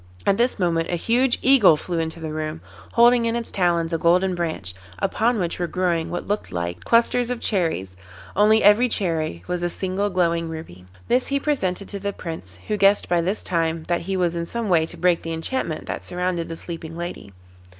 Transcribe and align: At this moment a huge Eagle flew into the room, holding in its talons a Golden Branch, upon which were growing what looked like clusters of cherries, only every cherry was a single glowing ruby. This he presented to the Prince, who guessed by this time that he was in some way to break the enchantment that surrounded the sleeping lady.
At 0.25 0.37
this 0.37 0.57
moment 0.57 0.89
a 0.89 0.95
huge 0.95 1.37
Eagle 1.43 1.77
flew 1.77 1.99
into 1.99 2.19
the 2.19 2.33
room, 2.33 2.61
holding 2.93 3.25
in 3.25 3.35
its 3.35 3.51
talons 3.51 3.93
a 3.93 3.99
Golden 3.99 4.33
Branch, 4.33 4.73
upon 4.97 5.37
which 5.37 5.59
were 5.59 5.67
growing 5.67 6.09
what 6.09 6.27
looked 6.27 6.51
like 6.51 6.83
clusters 6.83 7.29
of 7.29 7.39
cherries, 7.39 7.95
only 8.35 8.63
every 8.63 8.89
cherry 8.89 9.43
was 9.45 9.61
a 9.61 9.69
single 9.69 10.09
glowing 10.09 10.49
ruby. 10.49 10.85
This 11.07 11.27
he 11.27 11.39
presented 11.39 11.87
to 11.89 11.99
the 11.99 12.13
Prince, 12.13 12.57
who 12.67 12.77
guessed 12.77 13.07
by 13.07 13.21
this 13.21 13.43
time 13.43 13.83
that 13.83 14.01
he 14.01 14.17
was 14.17 14.33
in 14.33 14.47
some 14.47 14.69
way 14.69 14.87
to 14.87 14.97
break 14.97 15.21
the 15.21 15.33
enchantment 15.33 15.85
that 15.85 16.03
surrounded 16.03 16.47
the 16.47 16.57
sleeping 16.57 16.97
lady. 16.97 17.31